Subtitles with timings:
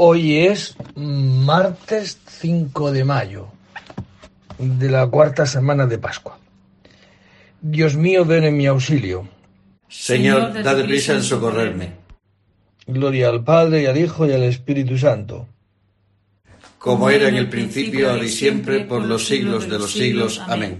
[0.00, 3.48] Hoy es martes 5 de mayo
[4.56, 6.38] de la cuarta semana de Pascua.
[7.60, 9.26] Dios mío, ven en mi auxilio.
[9.88, 11.94] Señor, dad prisa en socorrerme.
[12.86, 15.48] Gloria al Padre y al Hijo y al Espíritu Santo.
[16.78, 20.40] Como era en el principio, ahora y siempre, por los siglos de los siglos.
[20.46, 20.78] Amén.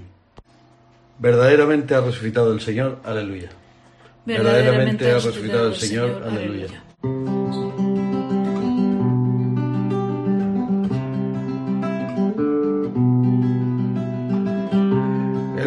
[1.18, 3.00] Verdaderamente ha resucitado el Señor.
[3.04, 3.50] Aleluya.
[4.24, 6.22] Verdaderamente ha resucitado el Señor.
[6.24, 6.84] Aleluya.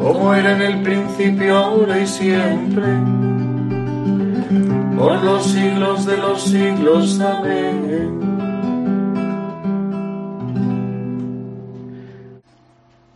[0.00, 2.86] como era en el principio, ahora y siempre,
[4.96, 7.20] por los siglos de los siglos.
[7.20, 8.20] Amén.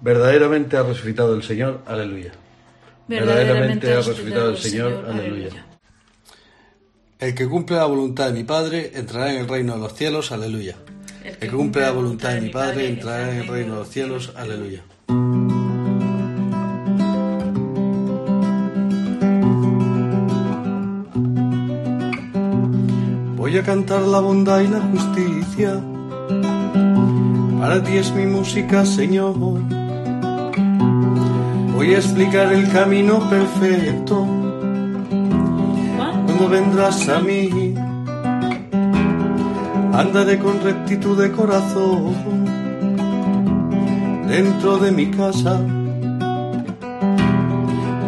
[0.01, 2.33] Verdaderamente ha resucitado el Señor, aleluya.
[3.09, 5.67] Verdaderamente ha resucitado el Señor, aleluya.
[7.19, 10.31] El que cumple la voluntad de mi Padre entrará en el reino de los cielos,
[10.31, 10.77] aleluya.
[11.25, 14.33] El que cumple la voluntad de mi Padre entrará en el reino de los cielos,
[14.37, 14.83] aleluya.
[23.55, 25.81] Voy a cantar la bondad y la justicia.
[27.61, 29.37] Para ti es mi música, Señor.
[31.73, 34.27] Voy a explicar el camino perfecto.
[36.27, 37.77] Cuando vendrás a mí,
[39.93, 42.13] andaré con rectitud de corazón.
[44.27, 45.61] Dentro de mi casa,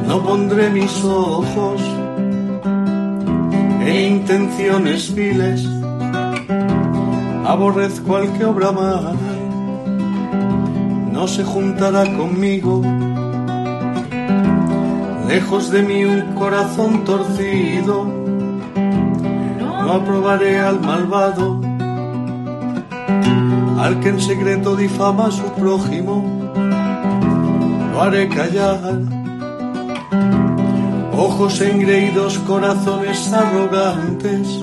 [0.08, 1.95] no pondré mis ojos
[3.96, 5.66] intenciones viles,
[7.46, 9.16] aborrezco al que obra mal,
[11.12, 12.82] no se juntará conmigo,
[15.28, 18.04] lejos de mí un corazón torcido,
[19.82, 21.60] no aprobaré al malvado,
[23.78, 26.24] al que en secreto difama a su prójimo,
[27.92, 29.15] lo haré callar
[31.16, 34.60] ojos engreídos, corazones arrogantes,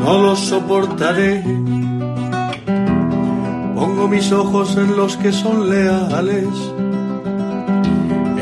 [0.00, 1.42] no los soportaré.
[3.74, 6.48] Pongo mis ojos en los que son leales,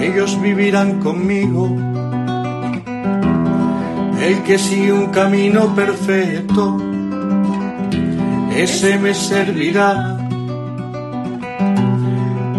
[0.01, 1.69] ellos vivirán conmigo.
[4.21, 6.77] El que sigue un camino perfecto,
[8.55, 10.17] ese me servirá.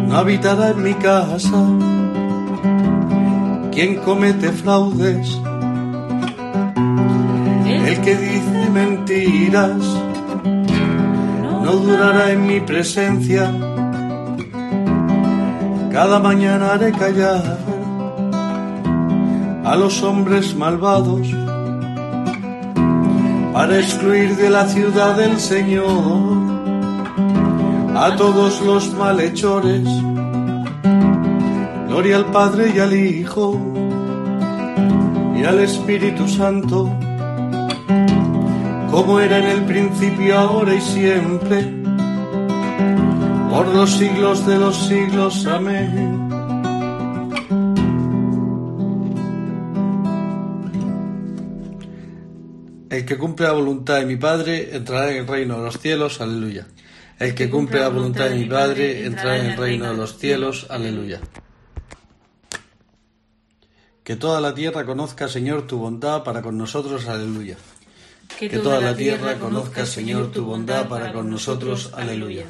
[0.08, 1.89] No habitará en mi casa
[3.80, 5.40] quien comete fraudes,
[7.88, 9.82] el que dice mentiras,
[11.64, 13.50] no durará en mi presencia.
[15.94, 17.58] Cada mañana haré callar
[19.64, 21.26] a los hombres malvados
[23.54, 26.38] para excluir de la ciudad del Señor
[27.96, 29.88] a todos los malhechores
[32.00, 33.60] Gloria al Padre y al Hijo
[35.36, 36.90] y al Espíritu Santo,
[38.90, 41.62] como era en el principio, ahora y siempre,
[43.50, 45.46] por los siglos de los siglos.
[45.46, 46.30] Amén.
[52.90, 56.22] El que cumple la voluntad de mi Padre entrará en el reino de los cielos.
[56.22, 56.66] Aleluya.
[57.20, 60.66] El que cumple la voluntad de mi Padre entrará en el reino de los cielos.
[60.70, 61.20] Aleluya.
[64.10, 67.08] Que toda la tierra conozca, Señor, tu bondad para con nosotros.
[67.08, 67.58] Aleluya.
[68.40, 71.92] Que toda la tierra conozca, Señor, tu bondad para con nosotros.
[71.96, 72.46] Aleluya.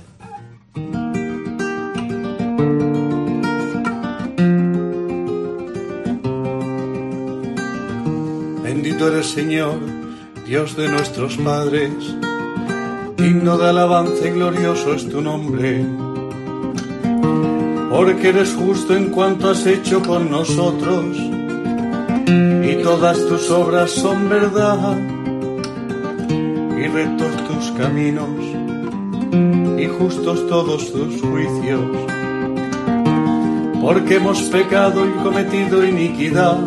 [8.64, 9.78] Bendito eres, Señor,
[10.46, 11.92] Dios de nuestros padres
[13.18, 15.86] digno de alabanza y glorioso es tu nombre.
[17.90, 21.18] Porque eres justo en cuanto has hecho con nosotros,
[22.30, 24.98] y todas tus obras son verdad,
[26.30, 28.30] y rectos tus caminos,
[29.78, 31.82] y justos todos tus juicios.
[33.82, 36.58] Porque hemos pecado y cometido iniquidad,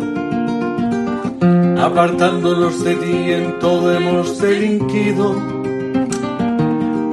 [1.81, 5.35] apartándonos de ti en todo hemos delinquido.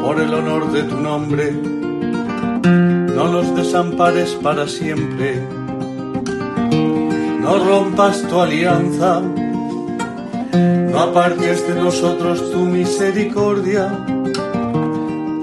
[0.02, 1.52] Por el honor de tu nombre,
[3.14, 5.46] no nos desampares para siempre,
[7.50, 13.90] no rompas tu alianza, no apartes de nosotros tu misericordia,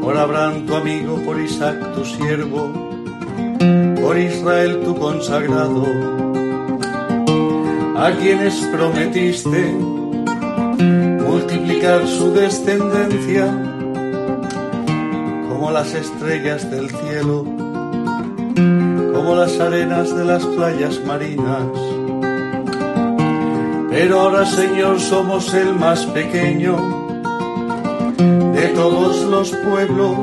[0.01, 2.71] por Abraham tu amigo, por Isaac tu siervo,
[4.01, 5.83] por Israel tu consagrado,
[7.97, 9.73] a quienes prometiste
[11.27, 13.47] multiplicar su descendencia
[15.49, 17.43] como las estrellas del cielo,
[19.13, 21.96] como las arenas de las playas marinas.
[23.99, 26.77] Pero ahora, Señor, somos el más pequeño
[28.53, 30.19] de todos los pueblos.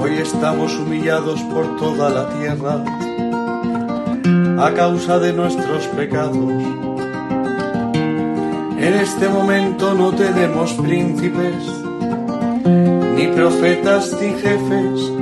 [0.00, 2.82] Hoy estamos humillados por toda la tierra
[4.58, 6.34] a causa de nuestros pecados.
[7.94, 11.62] En este momento no tenemos príncipes
[13.14, 15.12] ni profetas ni jefes,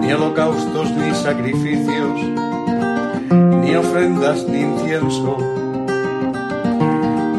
[0.00, 2.33] ni holocaustos ni sacrificios,
[3.74, 5.36] ni ofrendas ni incienso,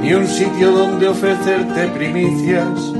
[0.01, 2.93] ni un sitio donde ofrecerte primicias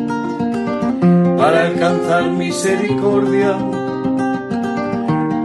[1.38, 3.58] para alcanzar misericordia.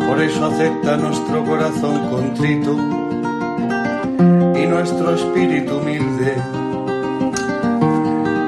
[0.07, 2.77] Por eso acepta nuestro corazón contrito
[4.55, 6.37] y nuestro espíritu humilde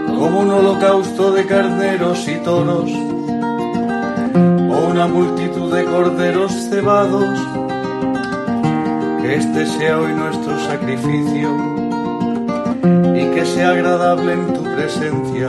[0.06, 2.93] como un holocausto de carneros y toros,
[4.71, 7.62] o una multitud de corderos cebados,
[9.23, 11.49] que este sea hoy nuestro sacrificio
[13.15, 15.49] y que sea agradable en tu presencia,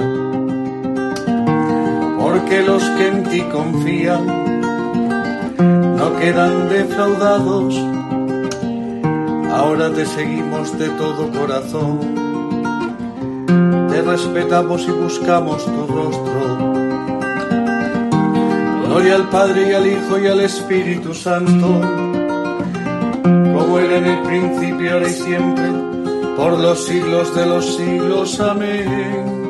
[2.20, 4.25] porque los que en ti confían
[5.98, 7.75] no quedan defraudados,
[9.52, 12.24] ahora te seguimos de todo corazón.
[14.06, 16.74] Respetamos y buscamos tu rostro.
[18.86, 21.81] Gloria al Padre y al Hijo y al Espíritu Santo,
[23.80, 25.72] era en el principio, ahora y siempre,
[26.36, 28.40] por los siglos de los siglos.
[28.40, 29.44] Amén.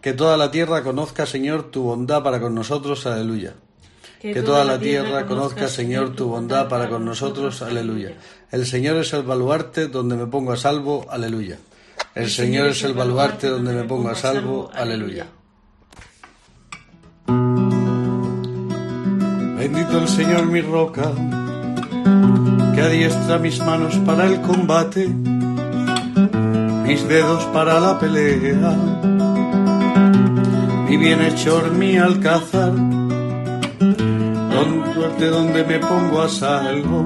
[0.00, 3.06] Que toda la tierra conozca, Señor, tu bondad para con nosotros.
[3.06, 3.54] Aleluya.
[4.20, 7.62] Que toda la tierra conozca, Señor, tu bondad para con nosotros.
[7.62, 8.12] Aleluya.
[8.50, 11.06] El Señor es el baluarte donde me pongo a salvo.
[11.08, 11.58] Aleluya.
[12.14, 14.70] El Señor es el baluarte donde me pongo a salvo.
[14.74, 15.26] Aleluya.
[19.72, 21.10] Bendito el Señor mi roca,
[22.74, 25.08] que adiestra mis manos para el combate,
[26.86, 28.76] mis dedos para la pelea,
[30.86, 32.74] mi bienhechor, mi alcázar
[34.92, 37.04] suerte donde me pongo a salvo,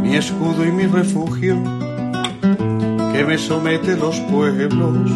[0.00, 1.60] mi escudo y mi refugio,
[3.12, 5.10] que me somete los pueblos.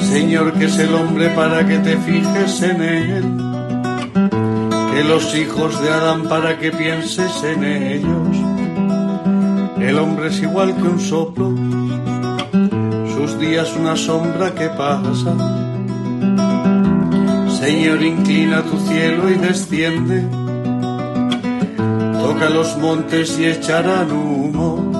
[0.00, 3.47] Señor, que es el hombre para que te fijes en él,
[4.98, 8.36] que los hijos de Adán para que pienses en ellos.
[9.78, 11.54] El hombre es igual que un soplo,
[13.14, 15.36] sus días una sombra que pasa
[17.60, 20.26] Señor, inclina tu cielo y desciende.
[22.20, 24.90] Toca los montes y echarán humo.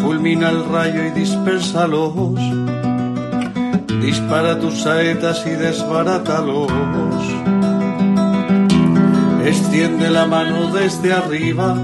[0.00, 2.38] Fulmina el rayo y dispersalos.
[4.00, 6.68] Dispara tus saetas y desbarátalos.
[9.48, 11.74] Extiende la mano desde arriba.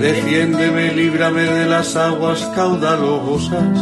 [0.00, 3.78] Defiéndeme, líbrame de las aguas caudalosas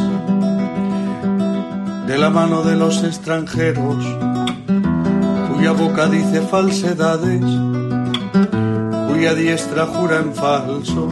[2.06, 4.04] de la mano de los extranjeros,
[5.48, 7.40] cuya boca dice falsedades,
[9.08, 11.08] cuya diestra jura en falso.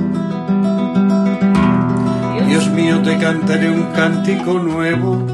[2.49, 5.25] Dios mío, te cantaré un cántico nuevo.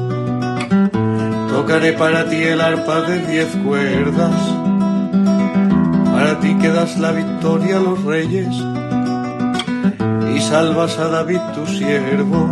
[1.49, 4.64] Tocaré para ti el arpa de diez cuerdas.
[6.45, 8.53] Ti que das la victoria a los reyes
[10.35, 12.51] y salvas a David tu siervo.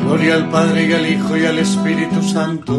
[0.00, 2.72] Gloria al Padre y al Hijo y al Espíritu Santo,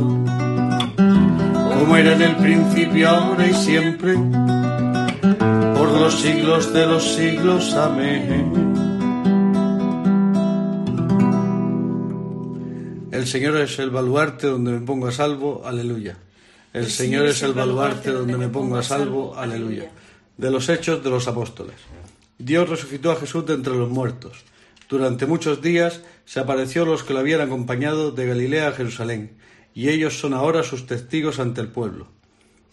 [1.77, 4.15] como era en el principio, ahora y siempre,
[5.77, 7.75] por los siglos de los siglos.
[7.75, 8.74] Amén.
[13.12, 16.23] El Señor es el baluarte donde me pongo a salvo, aleluya.
[16.74, 19.92] El Señor es el baluarte donde me pongo a salvo, aleluya.
[20.38, 21.75] De los hechos de los apóstoles.
[22.39, 24.44] Dios resucitó a Jesús de entre los muertos.
[24.89, 29.38] Durante muchos días se apareció a los que lo habían acompañado de Galilea a Jerusalén,
[29.75, 32.08] y ellos son ahora sus testigos ante el pueblo.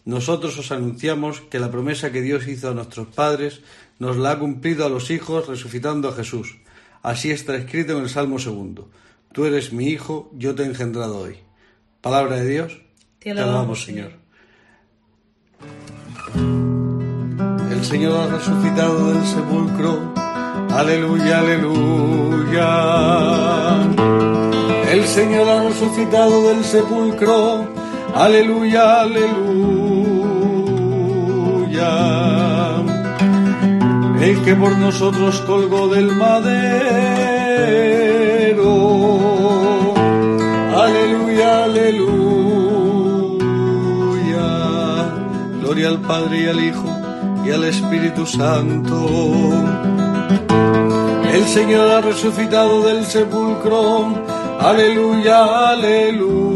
[0.07, 3.61] Nosotros os anunciamos que la promesa que Dios hizo a nuestros padres
[3.99, 6.57] nos la ha cumplido a los hijos resucitando a Jesús.
[7.03, 8.91] Así está escrito en el Salmo segundo.
[9.35, 11.37] Tú eres mi hijo, yo te he engendrado hoy.
[12.01, 12.90] Palabra de Dios.
[13.21, 14.13] Te alabamos, Señor.
[17.71, 20.15] El Señor ha resucitado del sepulcro.
[20.71, 22.69] Aleluya, aleluya.
[24.91, 27.69] El Señor ha resucitado del sepulcro.
[28.15, 29.51] Aleluya, aleluya.
[34.19, 36.71] El que por nosotros colgó del madero.
[40.75, 42.30] Aleluya, aleluya.
[45.81, 46.85] Gloria al Padre y al Hijo
[47.43, 49.09] y al Espíritu Santo.
[51.33, 54.13] El Señor ha resucitado del sepulcro.
[54.61, 56.51] Aleluya, aleluya.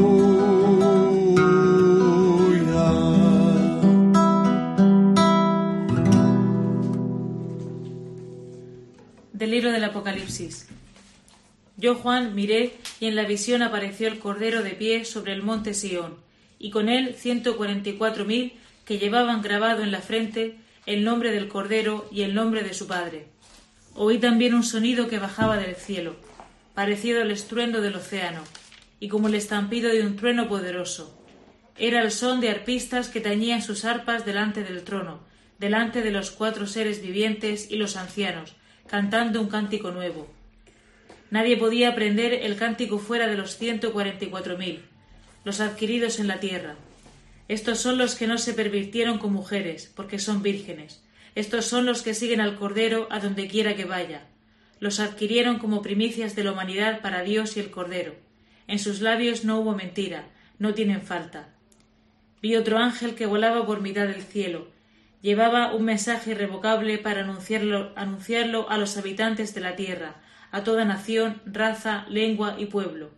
[9.33, 10.69] Del libro del Apocalipsis.
[11.79, 15.73] Yo, Juan, miré y en la visión apareció el Cordero de pie sobre el monte
[15.73, 16.17] Sión,
[16.59, 18.53] y con él ciento cuarenta y cuatro mil
[18.85, 22.87] que llevaban grabado en la frente el nombre del Cordero y el nombre de su
[22.87, 23.27] Padre.
[23.95, 26.17] Oí también un sonido que bajaba del cielo,
[26.75, 28.43] parecido al estruendo del océano,
[29.01, 31.19] y como el estampido de un trueno poderoso.
[31.77, 35.21] Era el son de arpistas que tañían sus arpas delante del trono,
[35.59, 38.55] delante de los cuatro seres vivientes y los ancianos,
[38.87, 40.29] cantando un cántico nuevo.
[41.31, 44.85] Nadie podía aprender el cántico fuera de los ciento cuarenta y cuatro mil,
[45.45, 46.77] los adquiridos en la tierra.
[47.49, 51.05] Estos son los que no se pervirtieron con mujeres, porque son vírgenes.
[51.35, 54.27] Estos son los que siguen al Cordero a donde quiera que vaya.
[54.81, 58.15] Los adquirieron como primicias de la humanidad para Dios y el Cordero.
[58.67, 61.49] En sus labios no hubo mentira, no tienen falta.
[62.41, 64.69] Vi otro ángel que volaba por mitad del cielo.
[65.21, 70.17] Llevaba un mensaje irrevocable para anunciarlo, anunciarlo a los habitantes de la tierra,
[70.51, 73.11] a toda nación, raza, lengua y pueblo.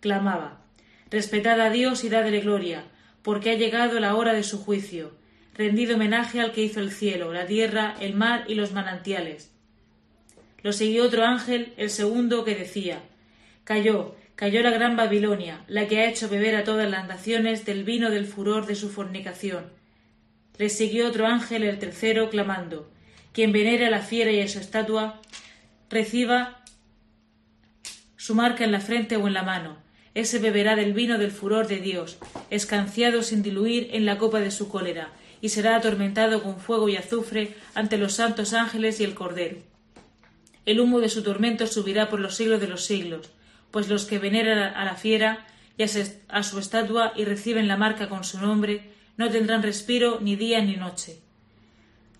[0.00, 0.62] Clamaba
[1.10, 2.84] Respetad a Dios y dadle gloria,
[3.28, 5.12] porque ha llegado la hora de su juicio.
[5.52, 9.52] Rendido homenaje al que hizo el cielo, la tierra, el mar y los manantiales.
[10.62, 13.02] Lo siguió otro ángel, el segundo, que decía
[13.64, 17.84] Cayó, cayó la gran Babilonia, la que ha hecho beber a todas las naciones del
[17.84, 19.74] vino del furor de su fornicación.
[20.56, 22.90] Le siguió otro ángel, el tercero, clamando
[23.34, 25.20] Quien venere a la fiera y a su estatua,
[25.90, 26.64] reciba
[28.16, 29.76] su marca en la frente o en la mano,
[30.20, 32.18] ese beberá del vino del furor de Dios,
[32.50, 36.96] escanciado sin diluir en la copa de su cólera, y será atormentado con fuego y
[36.96, 39.58] azufre ante los santos ángeles y el Cordero.
[40.66, 43.30] El humo de su tormento subirá por los siglos de los siglos,
[43.70, 45.46] pues los que veneran a la fiera
[45.76, 50.34] y a su estatua y reciben la marca con su nombre, no tendrán respiro ni
[50.34, 51.20] día ni noche.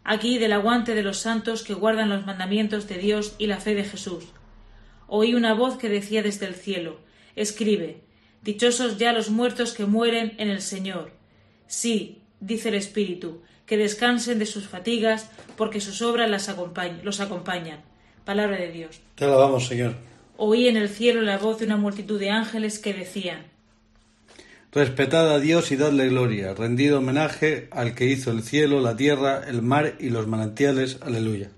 [0.05, 3.75] Aquí del aguante de los santos que guardan los mandamientos de Dios y la fe
[3.75, 4.25] de Jesús.
[5.09, 7.01] Oí una voz que decía desde el cielo,
[7.41, 8.03] escribe
[8.43, 11.11] Dichosos ya los muertos que mueren en el Señor.
[11.67, 16.49] Sí, dice el Espíritu, que descansen de sus fatigas, porque sus obras las
[17.03, 17.81] los acompañan.
[18.25, 19.01] Palabra de Dios.
[19.17, 19.95] Te alabamos, Señor.
[20.37, 23.47] Oí en el cielo la voz de una multitud de ángeles que decían
[24.71, 29.43] Respetad a Dios y dadle gloria, rendido homenaje al que hizo el cielo, la tierra,
[29.49, 30.99] el mar y los manantiales.
[31.01, 31.51] Aleluya.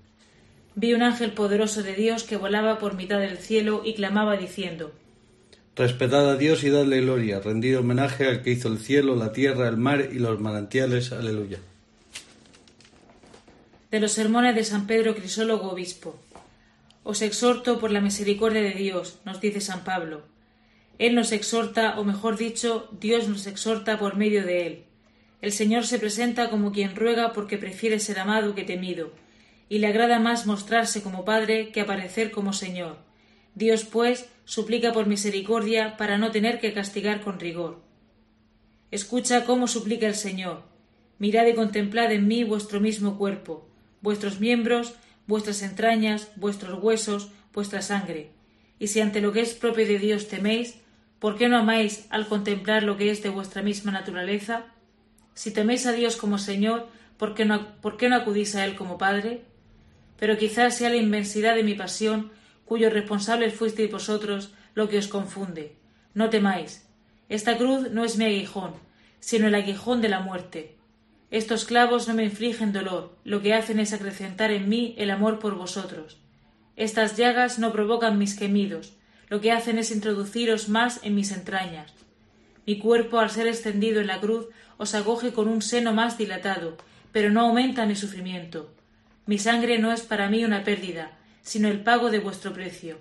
[0.75, 4.93] Vi un ángel poderoso de Dios que volaba por mitad del cielo y clamaba diciendo
[5.75, 9.69] Respetad a Dios y dadle gloria, rendido homenaje al que hizo el cielo, la tierra,
[9.69, 11.13] el mar y los manantiales.
[11.13, 11.59] Aleluya.
[13.89, 16.19] De los sermones de San Pedro Crisólogo Obispo.
[17.03, 20.23] Os exhorto por la misericordia de Dios, nos dice San Pablo.
[20.99, 24.83] Él nos exhorta, o mejor dicho, Dios nos exhorta por medio de él.
[25.41, 29.11] El Señor se presenta como quien ruega porque prefiere ser amado que temido,
[29.69, 32.97] y le agrada más mostrarse como Padre que aparecer como Señor.
[33.55, 37.79] Dios, pues, suplica por misericordia para no tener que castigar con rigor.
[38.91, 40.63] Escucha cómo suplica el Señor.
[41.19, 43.65] Mirad y contemplad en mí vuestro mismo cuerpo,
[44.01, 48.31] vuestros miembros, vuestras entrañas, vuestros huesos, vuestra sangre.
[48.77, 50.75] Y si ante lo que es propio de Dios teméis,
[51.19, 54.65] ¿por qué no amáis al contemplar lo que es de vuestra misma naturaleza?
[55.33, 59.45] Si teméis a Dios como Señor, ¿por qué no, acudís a Él como Padre?
[60.19, 62.33] Pero quizás sea la inmensidad de mi pasión,
[62.71, 65.75] cuyos responsables fuisteis vosotros, lo que os confunde.
[66.13, 66.87] No temáis.
[67.27, 68.75] Esta cruz no es mi aguijón,
[69.19, 70.77] sino el aguijón de la muerte.
[71.31, 75.37] Estos clavos no me infligen dolor, lo que hacen es acrecentar en mí el amor
[75.39, 76.21] por vosotros.
[76.77, 78.93] Estas llagas no provocan mis gemidos,
[79.27, 81.91] lo que hacen es introduciros más en mis entrañas.
[82.65, 84.47] Mi cuerpo, al ser extendido en la cruz,
[84.77, 86.77] os acoge con un seno más dilatado,
[87.11, 88.73] pero no aumenta mi sufrimiento.
[89.25, 92.97] Mi sangre no es para mí una pérdida, sino el pago de vuestro precio.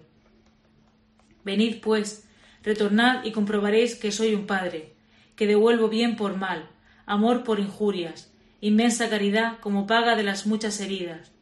[1.45, 2.25] Venid, pues,
[2.63, 4.95] retornad y comprobaréis que soy un padre,
[5.37, 6.69] que devuelvo bien por mal,
[7.07, 8.31] amor por injurias,
[8.61, 11.33] inmensa caridad como paga de las muchas heridas.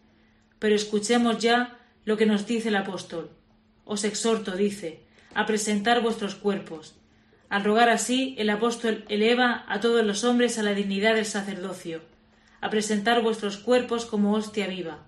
[0.58, 3.30] Pero escuchemos ya lo que nos dice el apóstol.
[3.84, 5.02] Os exhorto, dice,
[5.34, 6.94] a presentar vuestros cuerpos.
[7.48, 12.02] Al rogar así, el apóstol eleva a todos los hombres a la dignidad del sacerdocio,
[12.60, 15.07] a presentar vuestros cuerpos como hostia viva.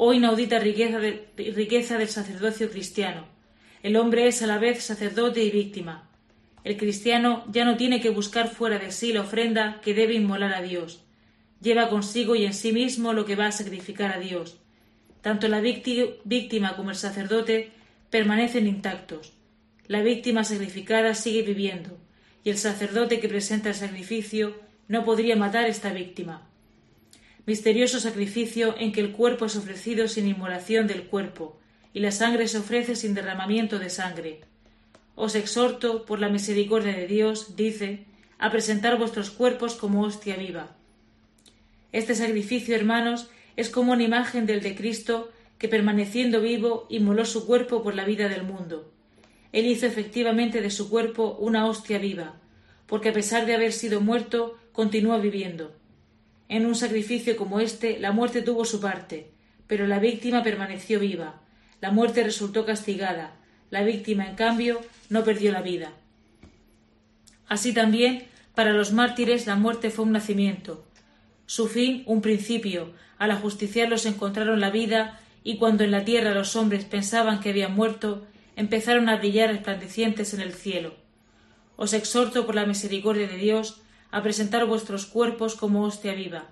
[0.00, 3.26] Oh inaudita riqueza, del sacerdocio cristiano.
[3.82, 6.08] El hombre es a la vez sacerdote y víctima.
[6.62, 10.54] El cristiano ya no tiene que buscar fuera de sí la ofrenda que debe inmolar
[10.54, 11.02] a Dios.
[11.60, 14.58] Lleva consigo y en sí mismo lo que va a sacrificar a Dios.
[15.20, 17.72] Tanto la víctima como el sacerdote
[18.08, 19.32] permanecen intactos.
[19.88, 21.98] La víctima sacrificada sigue viviendo,
[22.44, 24.54] y el sacerdote que presenta el sacrificio
[24.86, 26.47] no podría matar esta víctima.
[27.48, 31.58] Misterioso sacrificio en que el cuerpo es ofrecido sin inmolación del cuerpo,
[31.94, 34.40] y la sangre se ofrece sin derramamiento de sangre.
[35.14, 38.04] Os exhorto, por la misericordia de Dios, dice,
[38.36, 40.76] a presentar vuestros cuerpos como hostia viva.
[41.90, 47.46] Este sacrificio, hermanos, es como una imagen del de Cristo que, permaneciendo vivo, inmoló su
[47.46, 48.92] cuerpo por la vida del mundo.
[49.52, 52.34] Él hizo efectivamente de su cuerpo una hostia viva,
[52.86, 55.77] porque a pesar de haber sido muerto, continúa viviendo.
[56.48, 59.30] En un sacrificio como este, la muerte tuvo su parte,
[59.66, 61.40] pero la víctima permaneció viva.
[61.80, 63.36] La muerte resultó castigada,
[63.70, 64.80] la víctima, en cambio,
[65.10, 65.92] no perdió la vida.
[67.48, 70.84] Así también, para los mártires la muerte fue un nacimiento,
[71.48, 76.56] su fin un principio, al ajusticiarlos encontraron la vida y cuando en la tierra los
[76.56, 80.94] hombres pensaban que habían muerto, empezaron a brillar resplandecientes en el cielo.
[81.76, 86.46] Os exhorto por la misericordia de Dios a presentar vuestros cuerpos como hostia viva.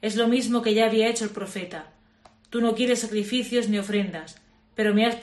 [0.00, 1.92] Es lo mismo que ya había hecho el profeta.
[2.50, 4.36] Tú no quieres sacrificios ni ofrendas,
[4.74, 5.18] pero me has,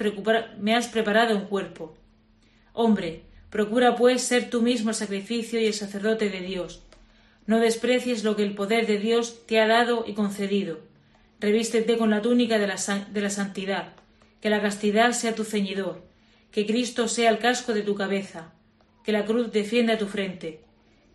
[0.59, 1.95] me has preparado un cuerpo.
[2.73, 6.81] Hombre, procura pues ser tú mismo el sacrificio y el sacerdote de Dios.
[7.45, 10.79] No desprecies lo que el poder de Dios te ha dado y concedido.
[11.39, 12.75] Revístete con la túnica de la,
[13.11, 13.93] de la santidad,
[14.41, 16.03] que la castidad sea tu ceñidor,
[16.51, 18.53] que Cristo sea el casco de tu cabeza,
[19.03, 20.61] que la cruz defienda tu frente,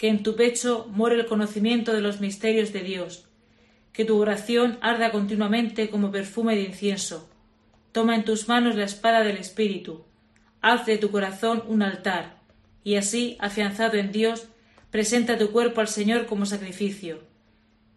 [0.04, 3.24] que en tu pecho muere el conocimiento de los misterios de Dios,
[3.94, 7.30] que tu oración arda continuamente como perfume de incienso.
[7.90, 10.04] Toma en tus manos la espada del Espíritu,
[10.60, 12.36] haz de tu corazón un altar,
[12.82, 14.48] y así, afianzado en Dios,
[14.90, 17.20] presenta tu cuerpo al Señor como sacrificio.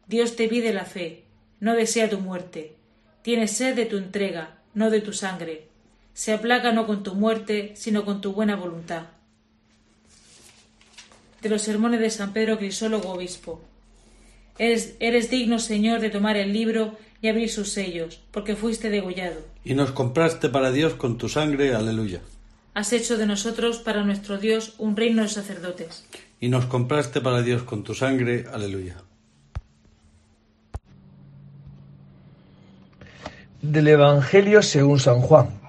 [0.08, 1.26] Dios te pide la fe,
[1.60, 2.78] no desea tu muerte.
[3.22, 5.68] Tiene sed de tu entrega, no de tu sangre.
[6.14, 9.17] Se aplaca no con tu muerte, sino con tu buena voluntad.
[11.48, 13.62] De los sermones de San Pedro Crisólogo Obispo.
[14.60, 19.40] Eres, eres digno, Señor, de tomar el libro y abrir sus sellos, porque fuiste degollado.
[19.64, 22.20] Y nos compraste para Dios con tu sangre, aleluya.
[22.74, 26.06] Has hecho de nosotros para nuestro Dios un reino de sacerdotes.
[26.42, 28.98] Y nos compraste para Dios con tu sangre, aleluya.
[33.62, 35.62] Del Evangelio según San Juan.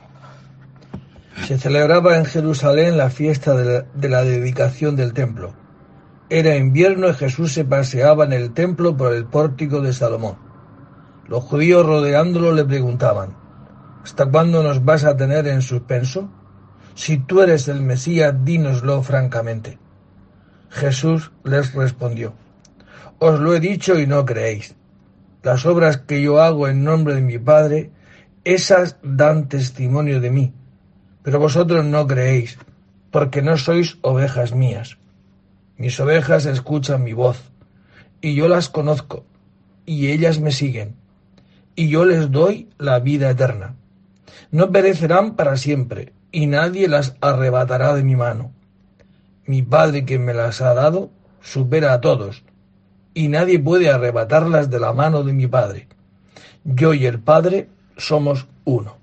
[1.47, 5.55] Se celebraba en Jerusalén la fiesta de la, dedicación del templo.
[6.31, 10.37] Era invierno y Jesús se paseaba en el templo por el pórtico de Salomón.
[11.27, 13.35] Los judíos rodeándolo le preguntaban,
[14.05, 16.31] ¿Hasta cuándo nos vas a tener en suspenso?
[16.95, 19.79] Si tú eres el Mesías, dínoslo francamente.
[20.69, 22.35] Jesús les respondió,
[23.19, 24.75] Os lo he dicho y no creéis.
[25.43, 27.91] Las obras que yo hago en nombre de mi Padre,
[28.45, 30.53] esas dan testimonio de mí,
[31.23, 32.59] pero vosotros no creéis,
[33.11, 34.98] porque no sois ovejas mías.
[35.79, 37.41] Mis ovejas escuchan mi voz,
[38.21, 39.25] y yo las conozco,
[39.87, 40.97] y ellas me siguen,
[41.77, 43.77] y yo les doy la vida eterna.
[44.51, 48.53] No perecerán para siempre, y nadie las arrebatará de mi mano.
[49.47, 51.11] Mi Padre que me las ha dado
[51.41, 52.43] supera a todos,
[53.15, 55.87] y nadie puede arrebatarlas de la mano de mi Padre.
[56.65, 58.97] Yo y el Padre somos uno.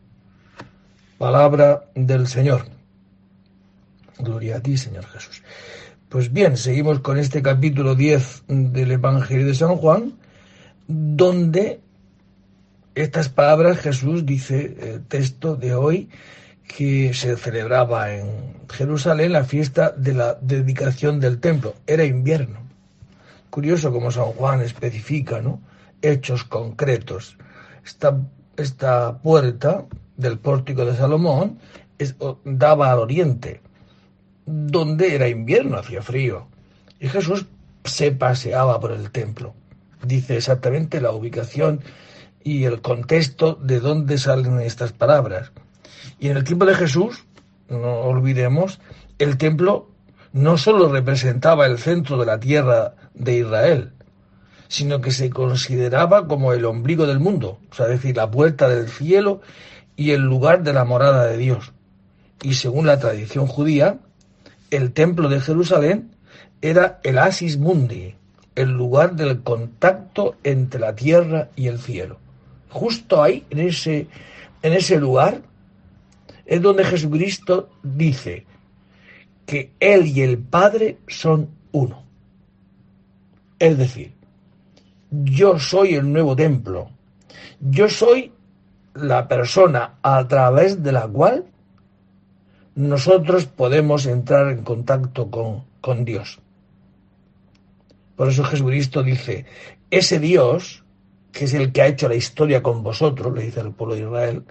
[1.18, 2.66] Palabra del Señor.
[4.20, 5.42] Gloria a ti, Señor Jesús.
[6.16, 10.14] Pues bien, seguimos con este capítulo 10 del Evangelio de San Juan,
[10.88, 11.82] donde
[12.96, 16.08] estas palabras Jesús dice, el texto de hoy,
[16.66, 18.30] que se celebraba en
[18.70, 21.74] Jerusalén la fiesta de la dedicación del templo.
[21.86, 22.60] Era invierno.
[23.50, 25.60] Curioso como San Juan especifica, ¿no?
[26.02, 27.38] Hechos concretos.
[27.86, 28.18] Esta,
[28.56, 29.84] esta puerta
[30.16, 31.60] del pórtico de Salomón
[32.46, 33.60] daba al oriente,
[34.46, 36.48] donde era invierno, hacía frío.
[37.00, 37.46] Y Jesús
[37.84, 39.54] se paseaba por el templo.
[40.04, 41.82] Dice exactamente la ubicación
[42.44, 45.52] y el contexto de dónde salen estas palabras.
[46.20, 47.26] Y en el tiempo de Jesús,
[47.70, 48.80] no olvidemos,
[49.18, 49.90] el templo
[50.32, 53.94] no solo representaba el centro de la tierra de Israel,
[54.68, 58.68] sino que se consideraba como el ombligo del mundo, o sea, es decir, la puerta
[58.68, 59.42] del cielo
[59.96, 61.72] y el lugar de la morada de Dios.
[62.44, 64.00] Y según la tradición judía,
[64.76, 66.12] el templo de Jerusalén
[66.62, 68.16] era el Asis Mundi,
[68.56, 72.18] el lugar del contacto entre la tierra y el cielo.
[72.70, 74.08] Justo ahí, en ese,
[74.62, 75.42] en ese lugar,
[76.46, 78.46] es donde Jesucristo dice
[79.46, 82.04] que Él y el Padre son uno.
[83.60, 84.14] Es decir,
[85.12, 86.90] yo soy el nuevo templo.
[87.62, 88.34] Yo soy
[88.94, 91.46] la persona a través de la cual
[92.76, 96.40] nosotros podemos entrar en contacto con, con Dios.
[98.16, 99.46] Por eso Jesucristo dice,
[99.92, 100.84] ese Dios,
[101.32, 104.02] que es el que ha hecho la historia con vosotros, le dice al pueblo de
[104.02, 104.44] Israel,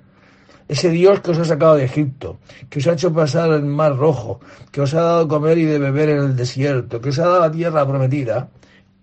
[0.68, 2.38] ese Dios que os ha sacado de Egipto,
[2.70, 4.40] que os ha hecho pasar el mar rojo,
[4.72, 7.40] que os ha dado comer y de beber en el desierto, que os ha dado
[7.40, 8.48] la tierra prometida,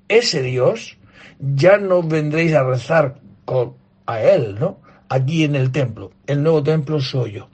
[0.08, 0.98] ese Dios
[1.40, 3.76] ya no vendréis a rezar con,
[4.08, 4.80] a Él, ¿no?
[5.10, 6.12] Aquí en el templo.
[6.26, 7.51] El nuevo templo soy yo.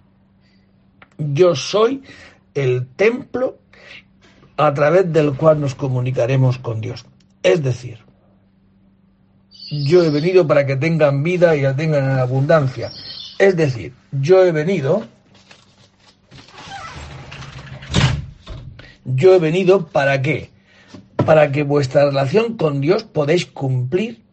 [1.18, 2.04] Yo soy
[2.54, 3.58] el templo
[4.58, 7.06] a través del cual nos comunicaremos con Dios.
[7.44, 8.00] Es decir,
[9.70, 12.92] yo he venido para que tengan vida y la tengan en abundancia.
[13.38, 15.06] Es decir, yo he venido,
[19.06, 20.50] yo he venido para qué?
[21.26, 24.24] Para que vuestra relación con Dios podéis cumplir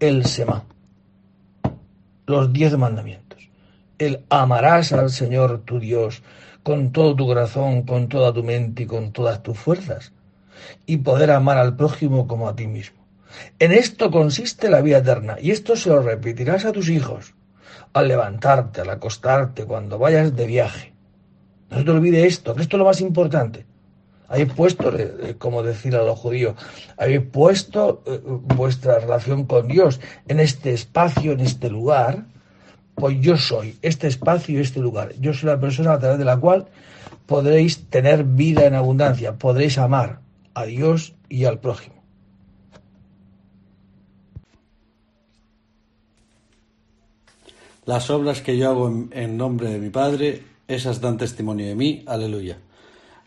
[0.00, 0.64] el Sema,
[2.26, 3.29] los diez mandamientos.
[4.00, 6.22] El amarás al Señor tu Dios
[6.62, 10.12] con todo tu corazón, con toda tu mente y con todas tus fuerzas,
[10.86, 12.98] y poder amar al prójimo como a ti mismo.
[13.58, 17.34] En esto consiste la vida eterna, y esto se lo repetirás a tus hijos
[17.92, 20.94] al levantarte, al acostarte, cuando vayas de viaje.
[21.68, 23.66] No te olvide esto, que esto es lo más importante.
[24.28, 26.54] Habéis puesto, eh, eh, como decir a los judíos,
[26.96, 32.24] habéis puesto eh, vuestra relación con Dios en este espacio, en este lugar,
[33.00, 35.14] pues yo soy este espacio y este lugar.
[35.18, 36.66] Yo soy la persona a través de la cual
[37.26, 40.20] podréis tener vida en abundancia, podréis amar
[40.54, 42.00] a Dios y al prójimo.
[47.86, 52.04] Las obras que yo hago en, nombre de mi Padre, esas dan testimonio de mí.
[52.06, 52.58] Aleluya.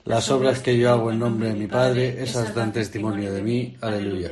[0.05, 3.77] Las obras que yo hago en nombre de mi Padre, esas dan testimonio de mí.
[3.81, 4.31] Aleluya.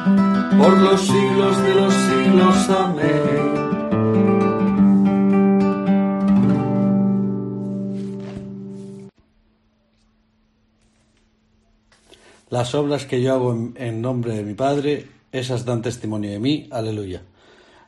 [0.61, 2.69] por los siglos de los siglos.
[2.69, 3.61] Amén.
[12.49, 16.67] Las obras que yo hago en, nombre de mi Padre, esas dan testimonio de mí.
[16.69, 17.23] Aleluya.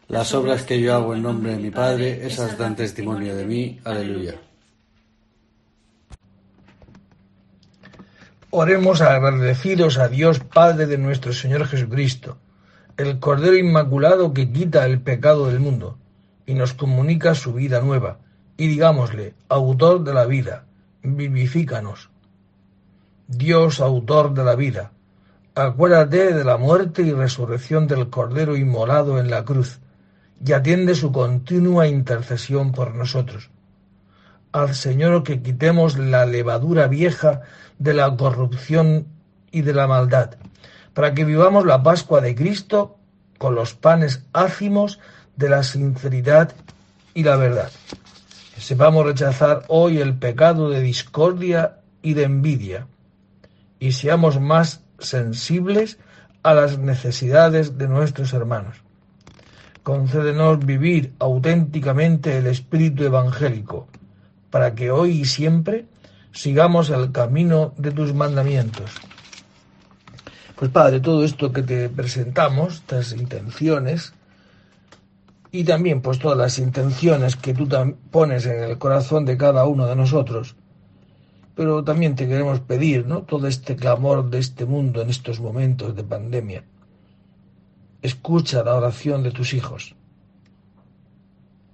[0.07, 3.79] Las obras que yo hago en nombre de mi Padre, esas dan testimonio de mí.
[3.83, 4.35] Aleluya.
[8.49, 12.37] Oremos agradecidos a Dios Padre de nuestro Señor Jesucristo,
[12.97, 15.97] el Cordero Inmaculado que quita el pecado del mundo
[16.45, 18.19] y nos comunica su vida nueva.
[18.55, 20.65] Y digámosle, autor de la vida,
[21.01, 22.09] vivifícanos.
[23.27, 24.91] Dios, autor de la vida,
[25.55, 29.79] acuérdate de la muerte y resurrección del Cordero inmolado en la cruz,
[30.45, 33.49] y atiende su continua intercesión por nosotros.
[34.51, 37.41] Al Señor que quitemos la levadura vieja
[37.79, 39.07] de la corrupción
[39.51, 40.35] y de la maldad,
[40.93, 42.97] para que vivamos la Pascua de Cristo
[43.37, 44.99] con los panes ácimos
[45.35, 46.53] de la sinceridad
[47.13, 47.71] y la verdad.
[48.55, 52.87] Que sepamos rechazar hoy el pecado de discordia y de envidia,
[53.79, 55.97] y seamos más sensibles
[56.43, 58.77] a las necesidades de nuestros hermanos.
[59.81, 63.87] Concédenos vivir auténticamente el espíritu evangélico,
[64.49, 65.85] para que hoy y siempre
[66.31, 68.91] sigamos el camino de tus mandamientos.
[70.55, 74.13] Pues Padre, todo esto que te presentamos, estas intenciones,
[75.51, 77.67] y también pues todas las intenciones que tú
[78.09, 80.55] pones en el corazón de cada uno de nosotros,
[81.55, 83.21] pero también te queremos pedir, ¿no?
[83.21, 86.63] Todo este clamor de este mundo en estos momentos de pandemia.
[88.01, 89.95] Escucha la oración de tus hijos.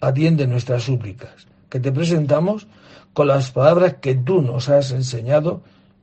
[0.02, 2.68] Atiende nuestras súplicas, que te presentamos
[3.14, 5.62] con las palabras que tú nos has enseñado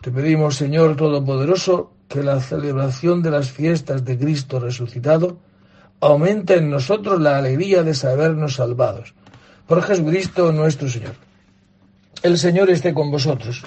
[0.00, 5.38] Te pedimos, Señor Todopoderoso, que la celebración de las fiestas de Cristo resucitado
[6.00, 9.12] aumente en nosotros la alegría de sabernos salvados.
[9.66, 11.14] Por Jesucristo nuestro Señor.
[12.22, 13.62] El Señor esté con vosotros.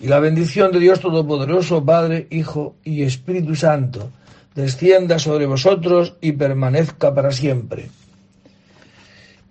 [0.00, 4.10] Y la bendición de Dios Todopoderoso, Padre, Hijo y Espíritu Santo,
[4.56, 7.88] descienda sobre vosotros y permanezca para siempre.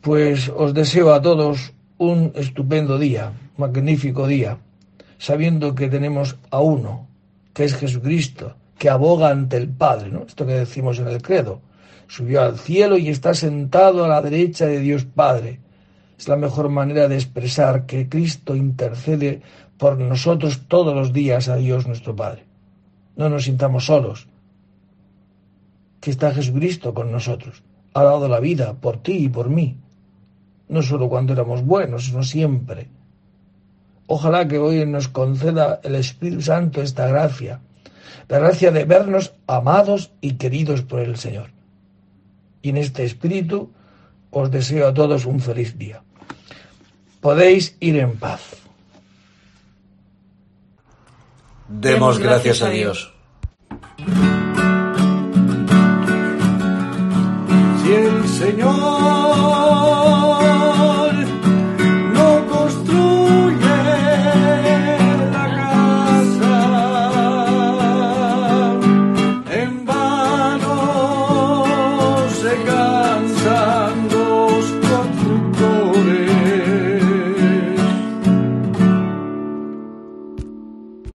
[0.01, 4.57] Pues os deseo a todos un estupendo día, magnífico día,
[5.17, 7.07] sabiendo que tenemos a uno,
[7.53, 10.23] que es Jesucristo, que aboga ante el Padre, ¿no?
[10.23, 11.61] Esto que decimos en el credo.
[12.07, 15.59] Subió al cielo y está sentado a la derecha de Dios Padre
[16.17, 19.41] es la mejor manera de expresar que Cristo intercede
[19.77, 22.45] por nosotros todos los días a Dios nuestro Padre.
[23.17, 24.27] No nos sintamos solos,
[25.99, 27.63] que está Jesucristo con nosotros.
[27.93, 29.77] Ha dado la vida por ti y por mí.
[30.67, 32.89] No solo cuando éramos buenos, sino siempre.
[34.07, 37.59] Ojalá que hoy nos conceda el Espíritu Santo esta gracia,
[38.27, 41.51] la gracia de vernos amados y queridos por el Señor.
[42.61, 43.71] Y en este espíritu
[44.31, 46.01] os deseo a todos un feliz día.
[47.21, 48.41] Podéis ir en paz.
[51.67, 53.11] Demos gracias a Dios.
[57.81, 59.24] Si el Señor